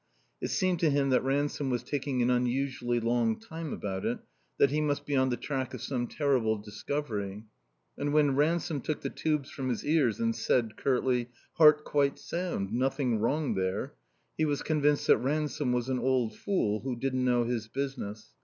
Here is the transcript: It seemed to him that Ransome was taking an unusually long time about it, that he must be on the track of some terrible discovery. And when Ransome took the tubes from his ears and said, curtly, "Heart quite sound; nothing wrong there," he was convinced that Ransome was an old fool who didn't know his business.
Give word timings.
It 0.41 0.47
seemed 0.47 0.79
to 0.79 0.89
him 0.89 1.11
that 1.11 1.23
Ransome 1.23 1.69
was 1.69 1.83
taking 1.83 2.23
an 2.23 2.31
unusually 2.31 2.99
long 2.99 3.39
time 3.39 3.71
about 3.71 4.03
it, 4.03 4.17
that 4.57 4.71
he 4.71 4.81
must 4.81 5.05
be 5.05 5.15
on 5.15 5.29
the 5.29 5.37
track 5.37 5.75
of 5.75 5.81
some 5.83 6.07
terrible 6.07 6.57
discovery. 6.57 7.43
And 7.99 8.11
when 8.11 8.35
Ransome 8.35 8.81
took 8.81 9.01
the 9.01 9.11
tubes 9.11 9.51
from 9.51 9.69
his 9.69 9.85
ears 9.85 10.19
and 10.19 10.35
said, 10.35 10.75
curtly, 10.75 11.29
"Heart 11.57 11.83
quite 11.83 12.17
sound; 12.17 12.73
nothing 12.73 13.19
wrong 13.19 13.53
there," 13.53 13.93
he 14.39 14.43
was 14.45 14.63
convinced 14.63 15.05
that 15.05 15.19
Ransome 15.19 15.71
was 15.71 15.87
an 15.87 15.99
old 15.99 16.35
fool 16.35 16.79
who 16.79 16.95
didn't 16.95 17.23
know 17.23 17.43
his 17.43 17.67
business. 17.67 18.31